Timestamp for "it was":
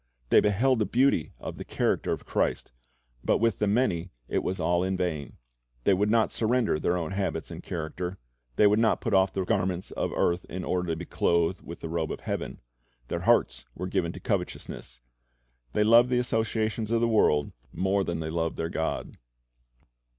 4.27-4.59